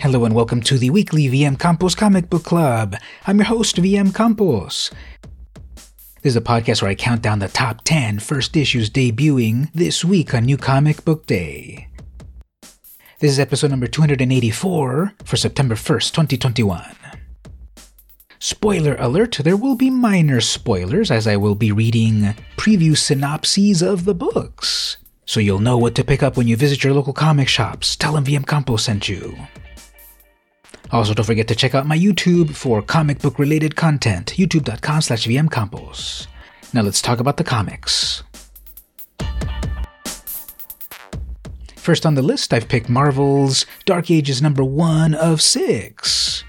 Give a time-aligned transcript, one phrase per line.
[0.00, 2.96] Hello and welcome to the weekly VM Campos Comic Book Club.
[3.26, 4.90] I'm your host, VM Campos.
[6.22, 10.02] This is a podcast where I count down the top 10 first issues debuting this
[10.02, 11.88] week on New Comic Book Day.
[13.18, 16.96] This is episode number 284 for September 1st, 2021.
[18.38, 24.06] Spoiler alert, there will be minor spoilers as I will be reading preview synopses of
[24.06, 24.96] the books.
[25.26, 27.96] So you'll know what to pick up when you visit your local comic shops.
[27.96, 29.36] Tell them VM Campos sent you.
[30.92, 35.26] Also, don't forget to check out my YouTube for comic book related content, youtube.com slash
[35.26, 36.26] vmcampos.
[36.72, 38.22] Now let's talk about the comics.
[41.76, 46.44] First on the list, I've picked Marvel's Dark Ages number one of six.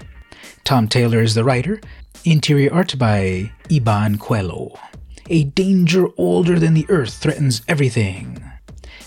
[0.62, 1.80] Tom Taylor is the writer,
[2.24, 4.78] interior art by Iban Coello.
[5.30, 8.31] A danger older than the earth threatens everything.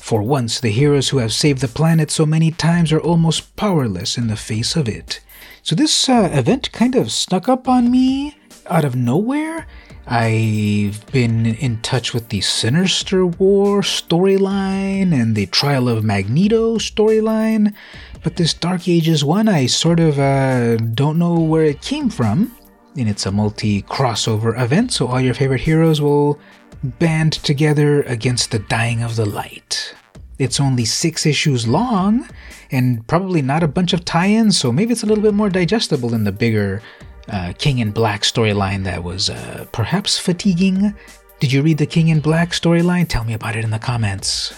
[0.06, 4.20] For once, the heroes who have saved the planet so many times are almost powerless
[4.20, 5.20] in the face of it.
[5.64, 9.66] So this uh, event kind of snuck up on me out of nowhere.
[10.06, 17.74] I've been in touch with the Sinister War storyline and the Trial of Magneto storyline,
[18.22, 22.56] but this Dark Ages one, I sort of uh, don't know where it came from.
[22.96, 26.40] And it's a multi crossover event, so all your favorite heroes will
[26.84, 29.96] band together against the dying of the light.
[30.38, 32.28] It's only six issues long,
[32.70, 35.50] and probably not a bunch of tie ins, so maybe it's a little bit more
[35.50, 36.82] digestible than the bigger
[37.30, 40.94] uh, King in Black storyline that was uh, perhaps fatiguing.
[41.40, 43.08] Did you read the King in Black storyline?
[43.08, 44.54] Tell me about it in the comments.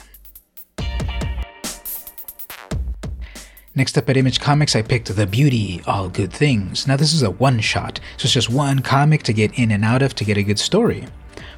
[3.76, 6.88] Next up at Image Comics, I picked The Beauty, All Good Things.
[6.88, 9.86] Now, this is a one shot, so it's just one comic to get in and
[9.86, 11.06] out of to get a good story.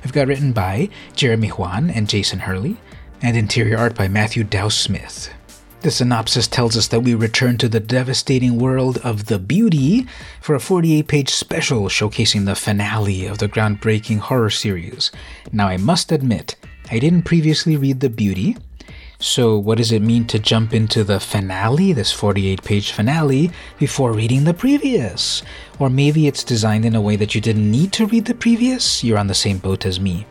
[0.03, 2.75] We've got written by Jeremy Haun and Jason Hurley,
[3.21, 5.33] and interior art by Matthew Dow Smith.
[5.81, 10.07] The synopsis tells us that we return to the devastating world of The Beauty
[10.41, 15.11] for a 48 page special showcasing the finale of the groundbreaking horror series.
[15.53, 16.55] Now, I must admit,
[16.91, 18.57] I didn't previously read The Beauty,
[19.21, 24.13] so what does it mean to jump into the finale, this 48 page finale, before
[24.13, 25.43] reading the previous?
[25.77, 29.03] Or maybe it's designed in a way that you didn't need to read the previous?
[29.03, 30.25] You're on the same boat as me.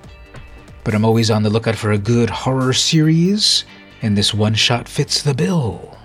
[0.89, 3.67] But I'm always on the lookout for a good horror series
[4.01, 5.99] and this one shot fits the bill.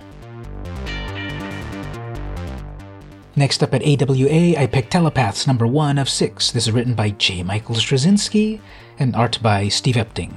[3.34, 6.50] Next up at AWA, I picked Telepaths number one of six.
[6.50, 7.42] This is written by J.
[7.42, 8.60] Michael Straczynski
[8.98, 10.34] and art by Steve Epting.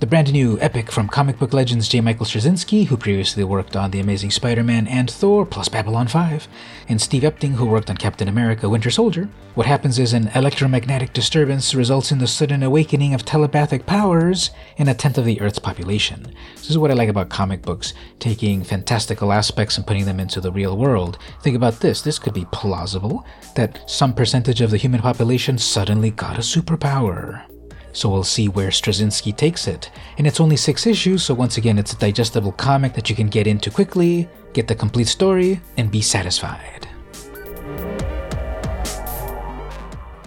[0.00, 2.00] The brand new epic from comic book legends J.
[2.00, 6.46] Michael Straczynski, who previously worked on The Amazing Spider Man and Thor, plus Babylon 5,
[6.88, 9.28] and Steve Epting, who worked on Captain America Winter Soldier.
[9.56, 14.86] What happens is an electromagnetic disturbance results in the sudden awakening of telepathic powers in
[14.86, 16.32] a tenth of the Earth's population.
[16.54, 20.40] This is what I like about comic books, taking fantastical aspects and putting them into
[20.40, 21.18] the real world.
[21.42, 23.26] Think about this this could be plausible
[23.56, 27.46] that some percentage of the human population suddenly got a superpower
[27.98, 29.90] so we'll see where Straczynski takes it.
[30.16, 33.26] And it's only six issues, so once again, it's a digestible comic that you can
[33.28, 36.86] get into quickly, get the complete story, and be satisfied.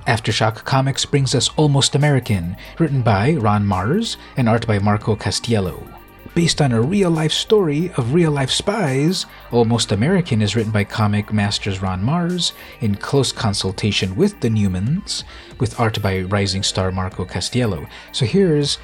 [0.07, 6.00] Aftershock Comics brings us Almost American, written by Ron Marz and art by Marco Castiello.
[6.33, 10.85] Based on a real life story of real life spies, Almost American is written by
[10.85, 15.25] comic masters Ron Marz in close consultation with the Newmans,
[15.59, 17.85] with art by rising star Marco Castiello.
[18.13, 18.77] So here's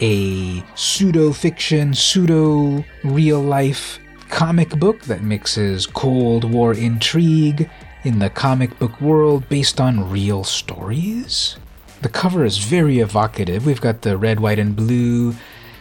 [0.00, 3.98] a pseudo fiction, pseudo real life
[4.30, 7.68] comic book that mixes Cold War intrigue
[8.04, 11.58] in the comic book world based on real stories.
[12.00, 13.66] The cover is very evocative.
[13.66, 15.34] We've got the red, white, and blue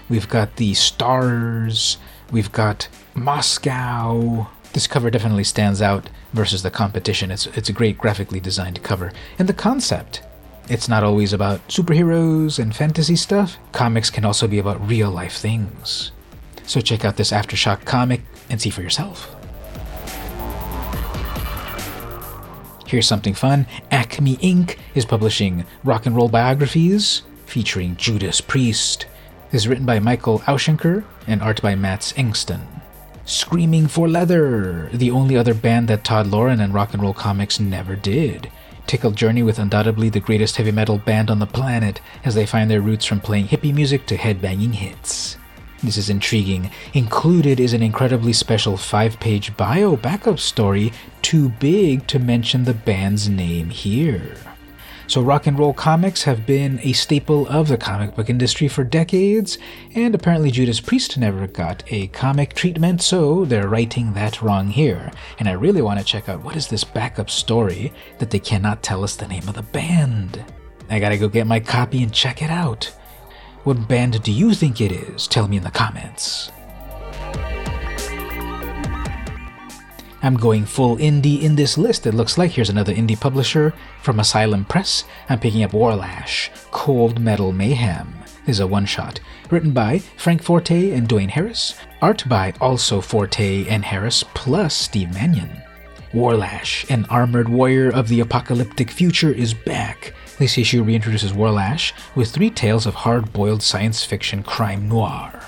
[0.10, 1.98] We've got the stars.
[2.32, 4.48] We've got Moscow.
[4.74, 7.32] This cover definitely stands out versus the competition.
[7.32, 9.12] It's, it's a great graphically designed cover.
[9.38, 10.22] And the concept.
[10.70, 13.58] It's not always about superheroes and fantasy stuff.
[13.72, 16.12] Comics can also be about real life things.
[16.66, 19.36] So check out this Aftershock comic and see for yourself.
[22.88, 24.78] Here's something fun Acme Inc.
[24.96, 29.08] is publishing rock and roll biographies featuring Judas Priest,
[29.54, 32.62] is written by Michael Auschenker and art by Mats Engston.
[33.24, 37.60] Screaming for Leather, the only other band that Todd Loren and Rock and Roll Comics
[37.60, 38.52] never did.
[38.92, 42.70] A journey with undoubtedly the greatest heavy metal band on the planet as they find
[42.70, 45.38] their roots from playing hippie music to headbanging hits.
[45.82, 46.70] This is intriguing.
[46.94, 52.74] Included is an incredibly special five page bio backup story, too big to mention the
[52.74, 54.38] band's name here.
[55.14, 58.84] So, rock and roll comics have been a staple of the comic book industry for
[58.84, 59.60] decades,
[59.94, 65.12] and apparently Judas Priest never got a comic treatment, so they're writing that wrong here.
[65.38, 68.82] And I really want to check out what is this backup story that they cannot
[68.82, 70.44] tell us the name of the band.
[70.90, 72.86] I gotta go get my copy and check it out.
[73.66, 75.28] What band do you think it is?
[75.28, 76.52] Tell me in the comments.
[80.24, 82.08] I'm going full indie in this list.
[82.08, 85.04] It looks like here's another indie publisher from Asylum Press.
[85.28, 88.14] I'm picking up Warlash, Cold Metal Mayhem.
[88.46, 89.20] This is a one shot.
[89.52, 91.76] Written by Frank Forte and Dwayne Harris.
[92.02, 95.62] Art by also Forte and Harris, plus Steve Mannion.
[96.14, 100.14] Warlash, an armored warrior of the apocalyptic future, is back.
[100.40, 105.42] This issue reintroduces Warlash with three tales of hard boiled science fiction crime noir.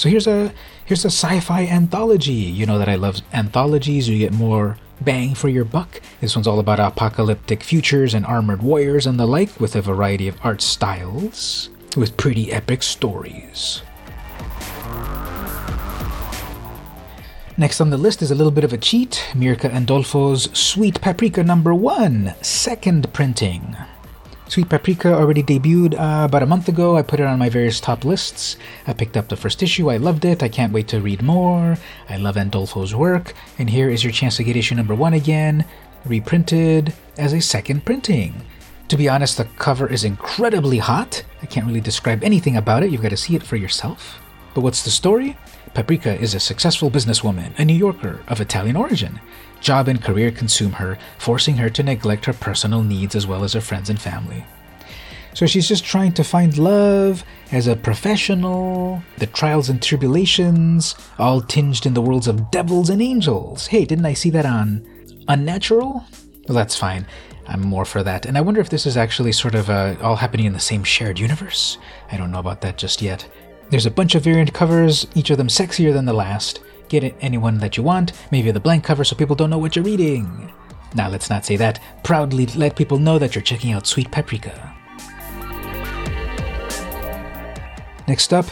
[0.00, 0.54] So here's a
[0.86, 2.32] here's a sci-fi anthology.
[2.32, 4.08] You know that I love anthologies.
[4.08, 6.00] You get more bang for your buck.
[6.22, 10.26] This one's all about apocalyptic futures and armored warriors and the like, with a variety
[10.26, 11.68] of art styles,
[11.98, 13.82] with pretty epic stories.
[17.58, 21.44] Next on the list is a little bit of a cheat Mirka Andolfo's Sweet Paprika
[21.44, 23.76] number one, second printing.
[24.50, 26.96] Sweet Paprika already debuted uh, about a month ago.
[26.96, 28.56] I put it on my various top lists.
[28.84, 29.92] I picked up the first issue.
[29.92, 30.42] I loved it.
[30.42, 31.78] I can't wait to read more.
[32.08, 33.32] I love Andolfo's work.
[33.60, 35.64] And here is your chance to get issue number one again,
[36.04, 38.42] reprinted as a second printing.
[38.88, 41.22] To be honest, the cover is incredibly hot.
[41.42, 42.90] I can't really describe anything about it.
[42.90, 44.18] You've got to see it for yourself.
[44.52, 45.36] But what's the story?
[45.74, 49.20] Paprika is a successful businesswoman, a New Yorker of Italian origin.
[49.60, 53.52] Job and career consume her, forcing her to neglect her personal needs as well as
[53.52, 54.44] her friends and family.
[55.32, 61.40] So she's just trying to find love as a professional, the trials and tribulations, all
[61.40, 63.68] tinged in the worlds of devils and angels.
[63.68, 64.84] Hey, didn't I see that on
[65.28, 66.04] Unnatural?
[66.48, 67.06] Well, that's fine.
[67.46, 68.26] I'm more for that.
[68.26, 70.84] And I wonder if this is actually sort of uh, all happening in the same
[70.84, 71.78] shared universe.
[72.10, 73.28] I don't know about that just yet.
[73.70, 76.60] There's a bunch of variant covers, each of them sexier than the last.
[76.88, 79.76] Get it anyone that you want, maybe the blank cover so people don't know what
[79.76, 80.52] you're reading.
[80.96, 81.80] Now, let's not say that.
[82.02, 84.74] Proudly let people know that you're checking out Sweet Paprika.
[88.08, 88.46] Next up,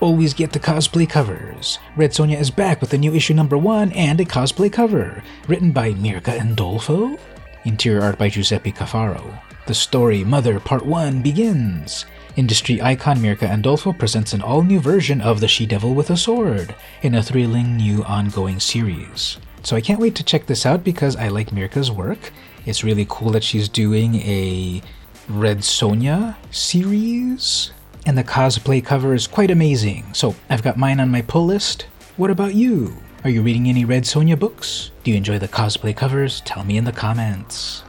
[0.00, 1.78] always get the cosplay covers.
[1.94, 5.70] Red Sonja is back with a new issue number one and a cosplay cover, written
[5.70, 7.18] by Mirka Andolfo.
[7.66, 9.38] Interior art by Giuseppe Cafaro.
[9.66, 12.06] The story Mother Part 1 begins.
[12.34, 16.16] Industry icon Mirka Andolfo presents an all new version of The She Devil with a
[16.16, 19.36] Sword in a thrilling new ongoing series.
[19.62, 22.32] So I can't wait to check this out because I like Mirka's work.
[22.64, 24.80] It's really cool that she's doing a
[25.28, 27.70] Red Sonja series,
[28.06, 30.06] and the cosplay cover is quite amazing.
[30.14, 31.82] So I've got mine on my pull list.
[32.16, 32.96] What about you?
[33.24, 34.90] Are you reading any Red Sonja books?
[35.04, 36.40] Do you enjoy the cosplay covers?
[36.40, 37.84] Tell me in the comments.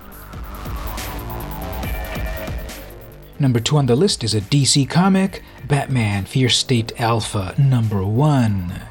[3.44, 8.84] Number two on the list is a DC comic, Batman Fear State Alpha number one,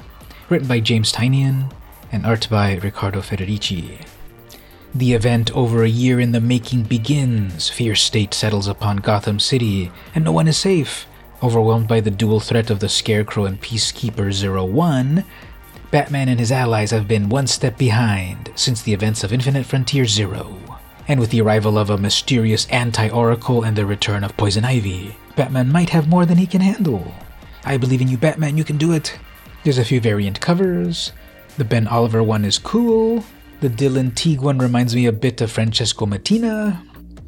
[0.51, 1.73] written by James Tynion
[2.13, 4.07] and art by Riccardo Federici.
[4.95, 7.71] The event over a year in the making begins.
[7.71, 11.07] Fear State settles upon Gotham City, and no one is safe.
[11.43, 15.25] Overwhelmed by the dual threat of the Scarecrow and Peacekeeper Zero One,
[15.91, 20.05] Batman and his allies have been one step behind since the events of Infinite Frontier
[20.05, 20.62] Zero
[21.13, 25.15] and with the arrival of a mysterious anti Oracle and the return of Poison Ivy,
[25.37, 27.13] Batman might have more than he can handle.
[27.67, 29.19] I believe in you, Batman, you can do it.
[29.63, 31.13] There's a few variant covers.
[31.59, 33.23] The Ben Oliver one is cool.
[33.61, 36.81] The Dylan Teague one reminds me a bit of Francesco Mattina.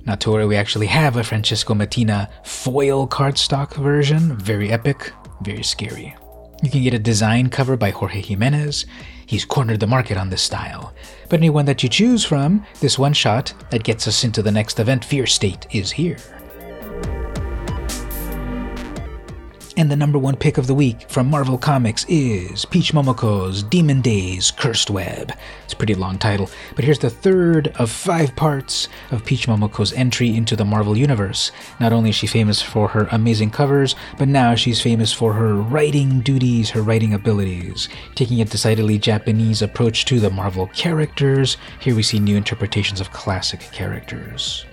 [0.07, 4.35] Not to worry, we actually have a Francesco Mattina foil cardstock version.
[4.39, 5.13] Very epic,
[5.43, 6.17] very scary.
[6.65, 8.87] You can get a design cover by Jorge Jimenez.
[9.27, 10.95] He's cornered the market on this style.
[11.29, 14.81] But anyone that you choose from, this one shot that gets us into the next
[14.81, 16.17] event, Fear State, is here.
[19.77, 24.01] And the number one pick of the week from Marvel Comics is Peach Momoko's Demon
[24.01, 25.33] Days Cursed Web.
[25.65, 29.93] It's a pretty long title, but here's the third of five parts of Peach Momoko's
[29.95, 31.51] entry into the Marvel Universe.
[31.81, 35.57] Not only is she famous for her amazing covers, but now she's famous for her
[35.57, 37.89] writing duties, her writing abilities.
[38.15, 43.11] Taking a decidedly Japanese approach to the Marvel characters, here we see new interpretations of
[43.11, 44.67] classic characters.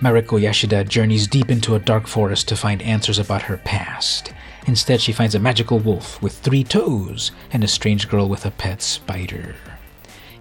[0.00, 4.32] Mariko Yashida journeys deep into a dark forest to find answers about her past.
[4.66, 8.50] Instead, she finds a magical wolf with three toes and a strange girl with a
[8.50, 9.54] pet spider.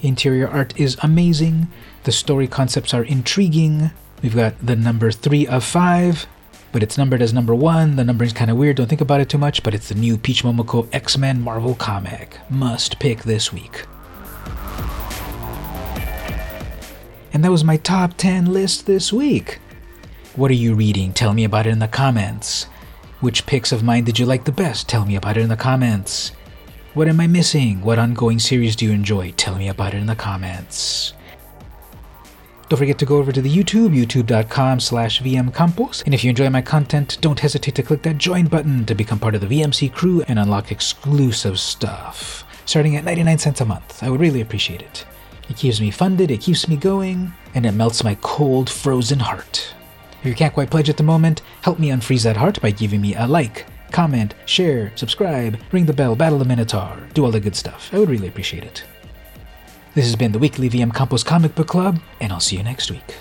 [0.02, 1.68] Interior art is amazing,
[2.04, 3.92] the story concepts are intriguing.
[4.24, 6.26] We've got the number three of five,
[6.72, 7.96] but it's numbered as number one.
[7.96, 10.18] The numbering's kind of weird, don't think about it too much, but it's the new
[10.18, 12.38] Peach Momoko X Men Marvel comic.
[12.50, 13.86] Must pick this week.
[17.34, 19.60] And that was my top 10 list this week.
[20.36, 21.14] What are you reading?
[21.14, 22.66] Tell me about it in the comments.
[23.20, 24.90] Which picks of mine did you like the best?
[24.90, 26.32] Tell me about it in the comments.
[26.94, 27.82] What am I missing?
[27.82, 29.32] What ongoing series do you enjoy?
[29.32, 31.14] Tell me about it in the comments.
[32.68, 36.04] Don't forget to go over to the YouTube, youtube.com slash vmcampos.
[36.06, 39.20] And if you enjoy my content, don't hesitate to click that join button to become
[39.20, 42.46] part of the VMC crew and unlock exclusive stuff.
[42.66, 44.02] Starting at 99 cents a month.
[44.02, 45.06] I would really appreciate it.
[45.52, 49.74] It keeps me funded, it keeps me going, and it melts my cold, frozen heart.
[50.22, 53.02] If you can't quite pledge at the moment, help me unfreeze that heart by giving
[53.02, 57.42] me a like, comment, share, subscribe, ring the bell, battle the Minotaur, do all the
[57.42, 57.90] good stuff.
[57.94, 58.86] I would really appreciate it.
[59.94, 62.90] This has been the weekly VM Campos Comic Book Club, and I'll see you next
[62.90, 63.18] week.